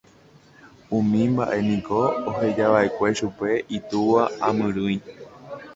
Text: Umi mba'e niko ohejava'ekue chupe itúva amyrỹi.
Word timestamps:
Umi 0.97 1.21
mba'e 1.31 1.59
niko 1.67 1.99
ohejava'ekue 2.29 3.09
chupe 3.17 3.49
itúva 3.77 4.21
amyrỹi. 4.47 4.97